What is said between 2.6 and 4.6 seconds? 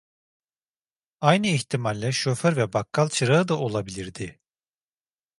bakkal çırağı da olabilirdi.